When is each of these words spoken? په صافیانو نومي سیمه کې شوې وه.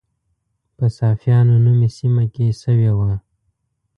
په 0.77 0.85
صافیانو 0.97 1.53
نومي 1.65 1.89
سیمه 1.97 2.23
کې 2.33 2.45
شوې 2.61 2.91
وه. 2.97 3.11